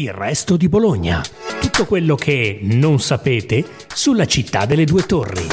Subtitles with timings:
[0.00, 1.22] Il resto di Bologna.
[1.60, 3.62] Tutto quello che non sapete
[3.92, 5.46] sulla città delle due torri.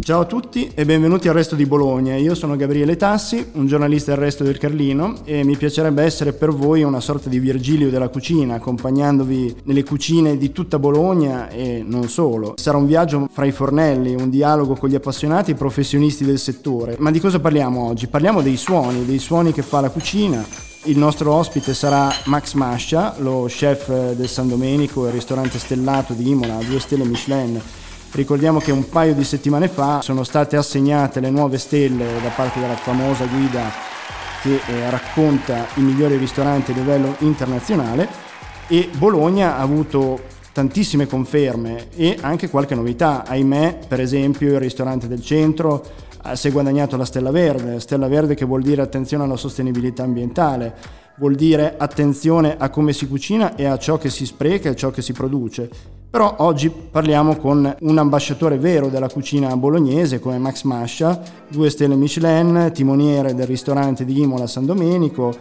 [0.00, 2.16] Ciao a tutti e benvenuti al Resto di Bologna.
[2.16, 6.50] Io sono Gabriele Tassi, un giornalista del Resto del Carlino e mi piacerebbe essere per
[6.50, 12.08] voi una sorta di Virgilio della cucina, accompagnandovi nelle cucine di tutta Bologna e non
[12.08, 12.54] solo.
[12.56, 16.96] Sarà un viaggio fra i fornelli, un dialogo con gli appassionati e professionisti del settore.
[16.98, 18.08] Ma di cosa parliamo oggi?
[18.08, 20.44] Parliamo dei suoni, dei suoni che fa la cucina,
[20.84, 26.30] il nostro ospite sarà Max Mascia, lo chef del San Domenico, il ristorante stellato di
[26.30, 27.60] Imola, due stelle Michelin.
[28.12, 32.60] Ricordiamo che un paio di settimane fa sono state assegnate le nuove stelle da parte
[32.60, 33.70] della famosa guida
[34.42, 38.08] che eh, racconta i migliori ristoranti a livello internazionale
[38.66, 40.18] e Bologna ha avuto
[40.52, 43.24] tantissime conferme e anche qualche novità.
[43.26, 48.08] Ahimè, per esempio, il ristorante del centro eh, si è guadagnato la Stella Verde, Stella
[48.08, 50.74] Verde che vuol dire attenzione alla sostenibilità ambientale,
[51.16, 54.74] vuol dire attenzione a come si cucina e a ciò che si spreca e a
[54.74, 55.68] ciò che si produce.
[56.10, 61.94] Però oggi parliamo con un ambasciatore vero della cucina bolognese come Max Mascia, due stelle
[61.94, 65.32] Michelin, timoniere del ristorante di Imola San Domenico,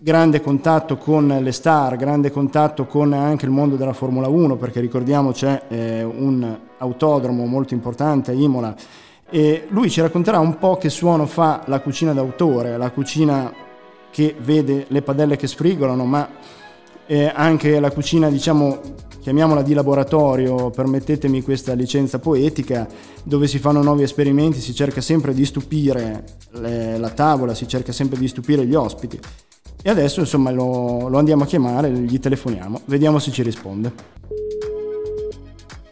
[0.00, 4.80] grande contatto con le star, grande contatto con anche il mondo della Formula 1, perché
[4.80, 8.74] ricordiamo c'è eh, un autodromo molto importante a Imola
[9.30, 13.52] e lui ci racconterà un po' che suono fa la cucina d'autore, la cucina
[14.10, 16.28] che vede le padelle che sfrigolano, ma
[17.06, 18.80] eh, anche la cucina, diciamo,
[19.20, 22.88] chiamiamola di laboratorio, permettetemi questa licenza poetica,
[23.22, 27.92] dove si fanno nuovi esperimenti, si cerca sempre di stupire le, la tavola, si cerca
[27.92, 29.18] sempre di stupire gli ospiti.
[29.82, 33.92] E adesso insomma lo, lo andiamo a chiamare, gli telefoniamo, vediamo se ci risponde.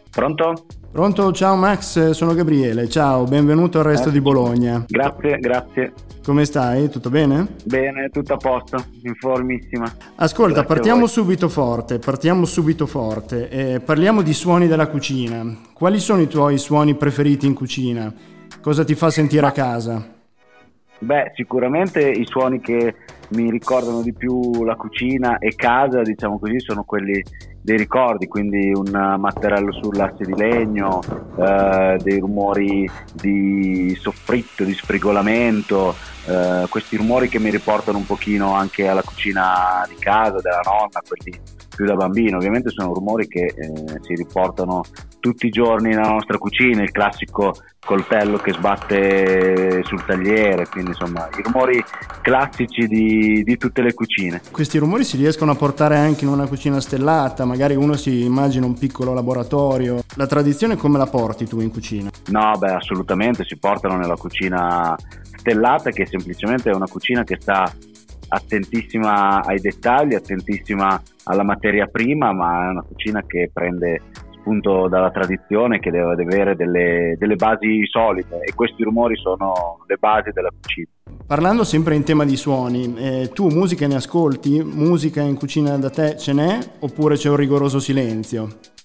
[0.09, 0.65] Pronto?
[0.97, 4.83] Pronto, ciao Max, sono Gabriele, ciao, benvenuto al resto eh, di Bologna.
[4.87, 5.93] Grazie, grazie.
[6.23, 6.89] Come stai?
[6.89, 7.49] Tutto bene?
[7.65, 9.85] Bene, tutto a posto, in formissima.
[10.15, 13.47] Ascolta, grazie partiamo subito forte, partiamo subito forte.
[13.47, 15.45] Eh, parliamo di suoni della cucina.
[15.71, 18.11] Quali sono i tuoi suoni preferiti in cucina?
[18.59, 20.03] Cosa ti fa sentire a casa?
[20.97, 22.95] Beh, sicuramente i suoni che
[23.29, 27.21] mi ricordano di più la cucina e casa, diciamo così, sono quelli
[27.61, 31.01] dei ricordi, quindi un matterello sull'asse di legno,
[31.37, 35.93] eh, dei rumori di soffritto, di sfrigolamento,
[36.27, 41.01] eh, questi rumori che mi riportano un pochino anche alla cucina di casa, della nonna,
[41.05, 42.37] quelli più da bambino.
[42.37, 43.53] Ovviamente sono rumori che eh,
[44.01, 44.83] si riportano
[45.19, 47.53] tutti i giorni nella nostra cucina, il classico
[47.87, 51.81] coltello che sbatte sul tagliere, quindi insomma i rumori
[52.21, 54.41] classici di, di, tutte le cucine.
[54.51, 58.65] Questi rumori si riescono a portare anche in una cucina stellata, magari uno si immagina
[58.65, 60.03] un piccolo laboratorio.
[60.15, 62.09] La tradizione come la porti tu in cucina?
[62.27, 64.95] No, beh assolutamente, si portano nella cucina
[65.37, 67.71] stellata che semplicemente è una cucina che sta
[68.27, 74.01] attentissima ai dettagli, attentissima alla materia prima, ma è una cucina che prende
[74.47, 79.97] spunto dalla tradizione, che deve avere delle, delle basi solide e questi rumori sono le
[79.97, 80.87] basi della cucina.
[81.25, 84.63] Parlando sempre in tema di suoni, eh, tu musica ne ascolti?
[84.63, 88.75] Musica in cucina da te ce n'è oppure c'è un rigoroso silenzio?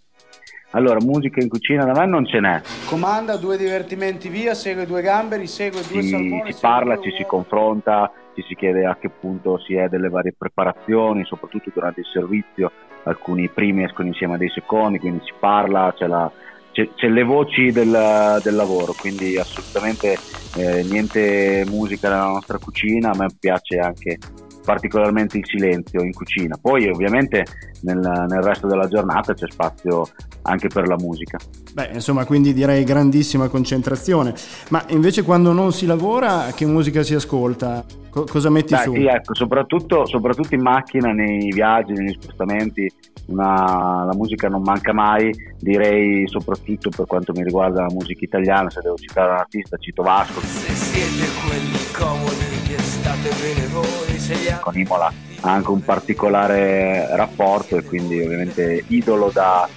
[0.75, 2.61] Allora, musica in cucina da me non ce n'è.
[2.87, 6.53] Comanda due divertimenti via, segue due gamberi, segue due si, salmoni.
[6.53, 10.35] Si parla, ci si confronta, ci si chiede a che punto si è delle varie
[10.37, 12.71] preparazioni, soprattutto durante il servizio.
[13.05, 16.31] Alcuni primi escono insieme a dei secondi, quindi si parla, c'è, la,
[16.71, 20.17] c'è, c'è le voci del, del, lavoro, quindi assolutamente
[20.57, 23.11] eh, niente musica nella nostra cucina.
[23.11, 24.19] A me piace anche
[24.65, 26.57] particolarmente il silenzio in cucina.
[26.61, 27.45] Poi ovviamente
[27.83, 30.07] nel, nel, resto della giornata c'è spazio
[30.43, 31.39] anche per la musica.
[31.73, 34.35] Beh, insomma, quindi direi grandissima concentrazione.
[34.71, 37.85] Ma invece quando non si lavora, che musica si ascolta?
[38.11, 38.93] Co- cosa metti Beh, su?
[38.93, 42.91] Sì, ecco, soprattutto, soprattutto, in macchina, nei viaggi, negli spostamenti,
[43.27, 45.31] una, la musica non manca mai.
[45.59, 50.03] Direi soprattutto per quanto mi riguarda la musica italiana, se devo citare un artista, cito
[50.03, 50.41] Vasco.
[50.41, 54.12] Se siete quelli comodi che state bene voi,
[54.61, 59.69] Con Imola ha anche un particolare rapporto e quindi ovviamente idolo da,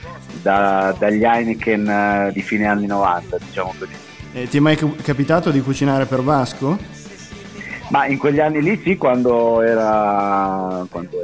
[0.42, 3.94] da, dagli Heineken eh, di fine anni 90, diciamo così.
[4.34, 6.78] E ti è mai capitato di cucinare per Vasco?
[7.90, 11.18] Ma in quegli anni lì sì, quando era quando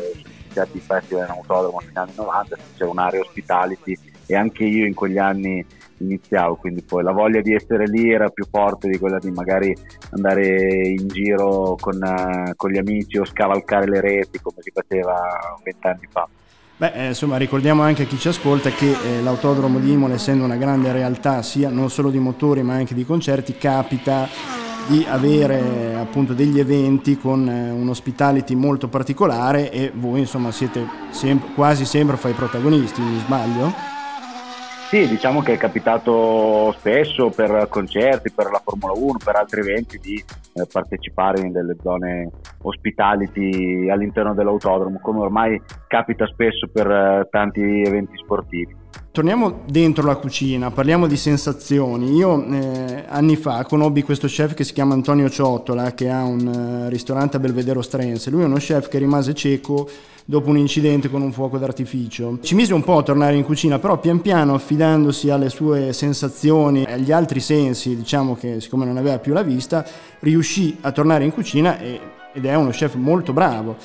[0.51, 4.93] iniziati i festival in autodromo fine anni 90, c'era un'area hospitality e anche io in
[4.93, 5.65] quegli anni
[6.01, 9.75] iniziavo, quindi poi la voglia di essere lì era più forte di quella di magari
[10.11, 15.15] andare in giro con, uh, con gli amici o scavalcare le reti come si faceva
[15.63, 16.27] vent'anni fa.
[16.77, 20.43] Beh, eh, insomma, ricordiamo anche a chi ci ascolta che eh, l'autodromo di Imola, essendo
[20.43, 24.27] una grande realtà sia non solo di motori ma anche di concerti, capita
[24.87, 30.83] di avere appunto degli eventi con eh, un hospitality molto particolare e voi insomma siete
[31.11, 34.00] sem- quasi sempre fra i protagonisti, mi sbaglio?
[34.91, 39.97] Sì, diciamo che è capitato spesso per concerti, per la Formula 1, per altri eventi
[39.97, 42.29] di eh, partecipare in delle zone
[42.63, 48.80] hospitality all'interno dell'autodromo, come ormai capita spesso per eh, tanti eventi sportivi.
[49.13, 52.13] Torniamo dentro la cucina, parliamo di sensazioni.
[52.13, 56.85] Io eh, anni fa conobbi questo chef che si chiama Antonio Ciottola, che ha un
[56.85, 58.29] uh, ristorante a Belvedere Strense.
[58.29, 59.89] Lui è uno chef che rimase cieco
[60.23, 62.39] dopo un incidente con un fuoco d'artificio.
[62.41, 66.85] Ci mise un po' a tornare in cucina, però pian piano affidandosi alle sue sensazioni
[66.85, 69.85] e agli altri sensi, diciamo che siccome non aveva più la vista,
[70.19, 71.99] riuscì a tornare in cucina e,
[72.31, 73.75] ed è uno chef molto bravo.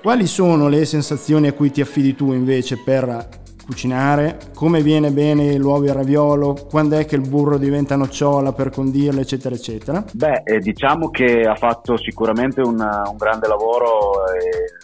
[0.00, 5.56] Quali sono le sensazioni a cui ti affidi tu invece per cucinare, come viene bene
[5.56, 10.04] l'uovo e il raviolo, quando è che il burro diventa nocciola per condirlo, eccetera, eccetera?
[10.12, 14.38] Beh, eh, diciamo che ha fatto sicuramente un, un grande lavoro, è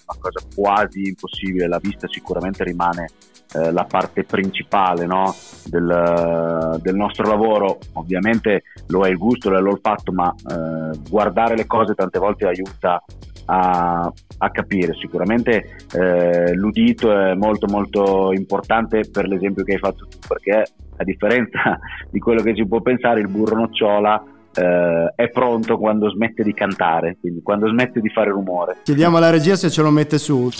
[0.07, 3.09] una cosa quasi impossibile, la vista sicuramente rimane
[3.55, 5.35] eh, la parte principale no?
[5.65, 11.57] del, del, nostro lavoro, ovviamente lo è il gusto, lo è l'olfatto, ma eh, guardare
[11.57, 13.03] le cose tante volte aiuta
[13.47, 14.95] a, a capire.
[14.95, 20.65] Sicuramente eh, l'udito è molto molto importante per l'esempio che hai fatto tu, perché
[20.97, 21.79] a differenza
[22.11, 24.23] di quello che si può pensare, il burro nocciola
[24.55, 28.79] eh, è pronto quando smette di cantare, quindi quando smette di fare rumore.
[28.83, 30.51] Chiediamo alla regia se ce lo mette su.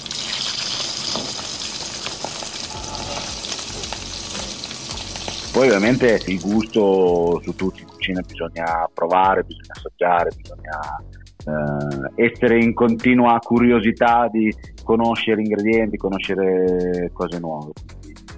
[5.53, 10.79] Poi ovviamente il gusto su tutti in cucina bisogna provare, bisogna assaggiare, bisogna
[11.47, 14.53] eh, essere in continua curiosità di
[14.83, 17.73] conoscere ingredienti, conoscere cose nuove.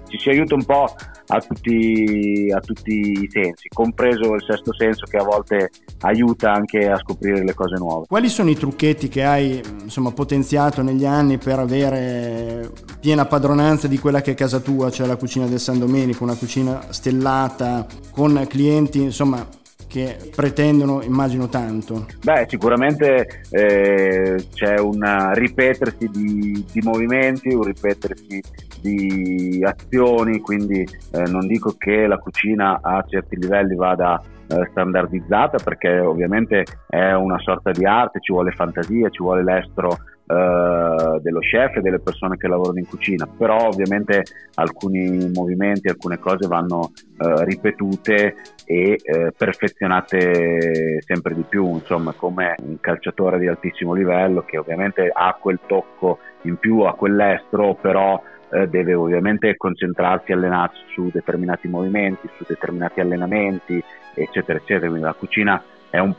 [0.07, 0.87] Ci si aiuta un po'
[1.27, 5.69] a tutti, a tutti i sensi, compreso il sesto senso che a volte
[6.01, 8.05] aiuta anche a scoprire le cose nuove.
[8.07, 13.99] Quali sono i trucchetti che hai insomma, potenziato negli anni per avere piena padronanza di
[13.99, 18.43] quella che è casa tua, cioè la cucina del San Domenico, una cucina stellata con
[18.47, 19.47] clienti insomma
[19.89, 22.05] che pretendono, immagino, tanto?
[22.23, 28.41] Beh, sicuramente eh, c'è un ripetersi di, di, movimenti, un ripetersi
[28.81, 35.57] di azioni, quindi eh, non dico che la cucina a certi livelli vada eh, standardizzata
[35.57, 39.97] perché ovviamente è una sorta di arte, ci vuole fantasia, ci vuole l'estro
[40.31, 44.21] eh, dello chef e delle persone che lavorano in cucina, però ovviamente
[44.53, 52.53] alcuni movimenti, alcune cose vanno uh, ripetute e uh, perfezionate sempre di più, insomma come
[52.61, 58.21] un calciatore di altissimo livello che ovviamente ha quel tocco in più, ha quell'estro, però
[58.67, 63.83] deve ovviamente concentrarsi allenarsi su determinati movimenti, su determinati allenamenti,
[64.15, 64.87] eccetera, eccetera.
[64.87, 66.15] Quindi la cucina è un,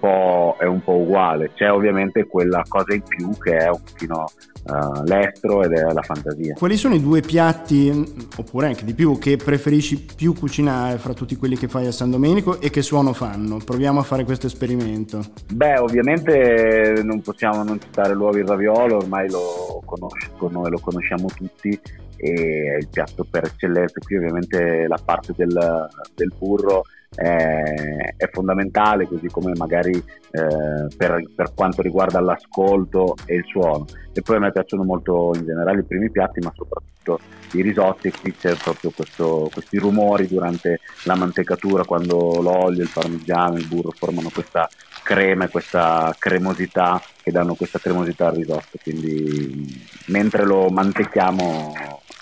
[0.58, 1.52] è un po', uguale.
[1.54, 4.24] C'è ovviamente quella cosa in più che è un pochino
[4.64, 6.54] uh, l'estro ed è la fantasia.
[6.54, 11.36] Quali sono i due piatti, oppure anche di più, che preferisci più cucinare fra tutti
[11.36, 13.58] quelli che fai a San Domenico e che suono fanno?
[13.64, 15.22] Proviamo a fare questo esperimento.
[15.52, 20.78] Beh, ovviamente non possiamo non citare l'uovo e il raviolo, ormai lo conoscono e lo
[20.80, 21.78] conosciamo tutti
[22.16, 24.00] e è il piatto per eccellenza.
[24.04, 26.82] Qui ovviamente la parte del, del burro
[27.14, 33.86] è, è fondamentale, così come magari eh, per, per, quanto riguarda l'ascolto e il suono.
[34.12, 37.18] E poi a me piacciono molto in generale i primi piatti, ma soprattutto
[37.52, 42.90] i risotti e qui c'è proprio questo, questi rumori durante la mantecatura, quando l'olio, il
[42.92, 44.68] parmigiano, il burro formano questa
[45.02, 48.78] crema e questa cremosità che danno questa cremosità al risotto.
[48.82, 51.72] Quindi mentre lo mantechiamo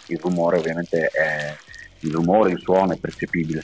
[0.06, 1.54] il rumore ovviamente è
[2.00, 3.62] il rumore, il suono è percepibile.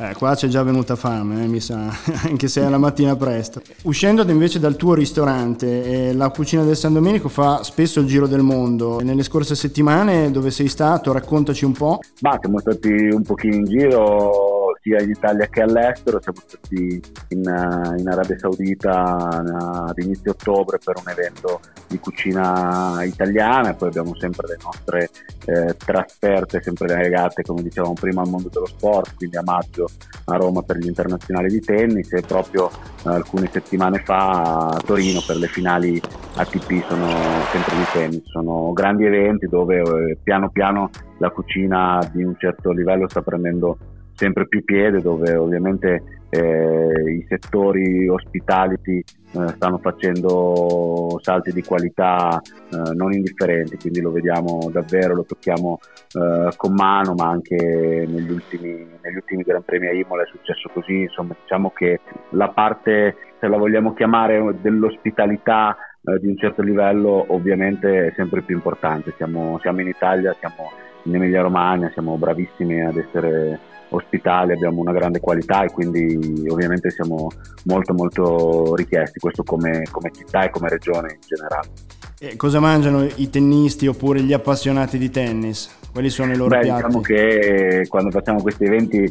[0.00, 1.92] Eh, qua c'è già venuta fame, eh, mi sa,
[2.24, 3.60] anche se è la mattina presto.
[3.82, 8.26] Uscendo invece dal tuo ristorante, eh, la cucina del San Domenico fa spesso il giro
[8.26, 9.00] del mondo.
[9.00, 11.98] Nelle scorse settimane dove sei stato, raccontaci un po'.
[12.18, 14.49] Bah, siamo stati un pochino in giro
[14.80, 19.28] sia in Italia che all'estero, siamo stati in, in Arabia Saudita
[19.86, 25.10] ad inizio ottobre per un evento di cucina italiana poi abbiamo sempre le nostre
[25.46, 29.88] eh, trasferte sempre legate come dicevamo prima al mondo dello sport, quindi a maggio
[30.26, 35.20] a Roma per gli internazionali di tennis e proprio eh, alcune settimane fa a Torino
[35.26, 36.00] per le finali
[36.34, 37.08] ATP sono
[37.50, 42.70] sempre di tennis, sono grandi eventi dove eh, piano piano la cucina di un certo
[42.70, 43.78] livello sta prendendo
[44.20, 52.38] sempre più piede, dove ovviamente eh, i settori hospitality eh, stanno facendo salti di qualità
[52.38, 55.78] eh, non indifferenti, quindi lo vediamo davvero, lo tocchiamo
[56.12, 60.68] eh, con mano, ma anche negli ultimi, negli ultimi Gran Premi a Imola è successo
[60.70, 62.00] così, insomma diciamo che
[62.32, 68.42] la parte, se la vogliamo chiamare, dell'ospitalità eh, di un certo livello ovviamente è sempre
[68.42, 70.70] più importante, siamo, siamo in Italia, siamo
[71.04, 76.90] in Emilia Romagna, siamo bravissimi ad essere ospitali, abbiamo una grande qualità e quindi ovviamente
[76.90, 77.28] siamo
[77.64, 81.68] molto molto richiesti, questo come, come città e come regione in generale.
[82.22, 85.78] E cosa mangiano i tennisti oppure gli appassionati di tennis?
[85.90, 86.82] Quali sono i loro Beh, piatti?
[86.84, 89.10] Diciamo che quando facciamo questi eventi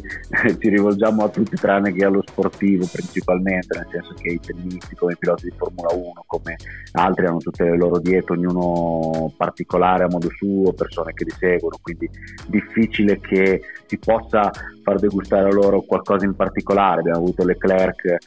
[0.58, 5.12] ci rivolgiamo a tutti tranne che allo sportivo principalmente, nel senso che i tennisti come
[5.12, 6.56] i piloti di Formula 1, come
[6.92, 11.76] altri hanno tutte le loro diete, ognuno particolare a modo suo, persone che li seguono,
[11.82, 12.08] quindi
[12.46, 14.50] difficile che si possa
[14.82, 17.00] far degustare a loro qualcosa in particolare.
[17.00, 18.18] Abbiamo avuto Leclerc, eh,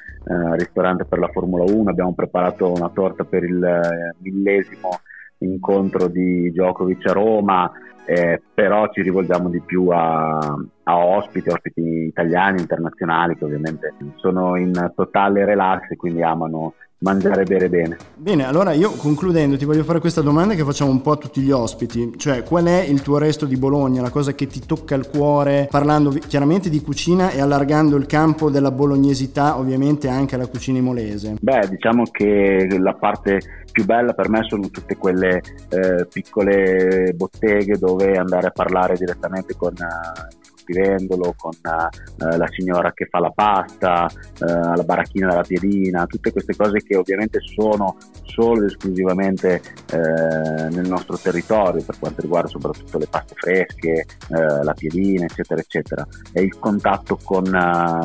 [0.57, 4.99] ristorante per la Formula 1, abbiamo preparato una torta per il eh, millesimo
[5.39, 7.71] incontro di Djokovic a Roma,
[8.05, 10.37] eh, però ci rivolgiamo di più a,
[10.83, 16.73] a, ospiti, ospiti italiani, internazionali che ovviamente sono in totale relax e quindi amano
[17.03, 17.97] mangiare bere bene.
[18.15, 21.41] Bene, allora io concludendo ti voglio fare questa domanda che facciamo un po' a tutti
[21.41, 24.95] gli ospiti, cioè qual è il tuo resto di Bologna, la cosa che ti tocca
[24.95, 30.47] il cuore, parlando chiaramente di cucina e allargando il campo della bolognesità ovviamente anche alla
[30.47, 31.35] cucina imolese?
[31.39, 33.39] Beh, diciamo che la parte
[33.71, 39.55] più bella per me sono tutte quelle eh, piccole botteghe dove andare a parlare direttamente
[39.57, 45.43] con uh, fruttivendolo, con uh, la signora che fa la pasta, uh, la baracchina della
[45.43, 52.21] piedina, tutte queste cose che ovviamente sono solo ed esclusivamente nel nostro territorio per quanto
[52.21, 56.07] riguarda soprattutto le paste fresche, la piedina, eccetera, eccetera.
[56.31, 57.43] E il contatto con,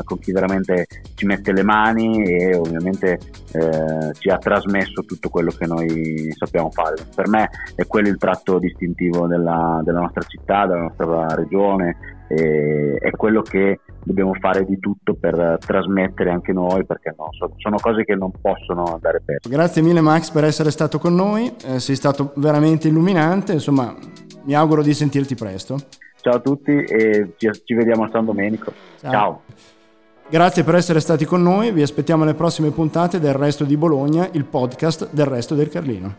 [0.04, 3.18] con chi veramente ci mette le mani e ovviamente
[4.18, 6.96] ci ha trasmesso tutto quello che noi sappiamo fare.
[7.14, 13.10] Per me è quello il tratto distintivo della, della nostra città, della nostra regione, è
[13.12, 18.14] quello che dobbiamo fare di tutto per trasmettere anche noi perché no, sono cose che
[18.14, 19.48] non possono andare perse.
[19.48, 23.94] Grazie mille Max per essere stato con noi, eh, sei stato veramente illuminante, insomma
[24.44, 25.76] mi auguro di sentirti presto.
[26.20, 28.72] Ciao a tutti e ci, ci vediamo a San Domenico.
[29.00, 29.10] Ciao.
[29.10, 29.42] Ciao.
[30.30, 34.28] Grazie per essere stati con noi, vi aspettiamo alle prossime puntate del Resto di Bologna,
[34.32, 36.14] il podcast del Resto del Carlino.